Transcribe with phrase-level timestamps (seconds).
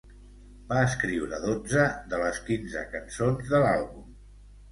[0.69, 4.09] Va escriure dotze de les quinze cançons de l'àlbum.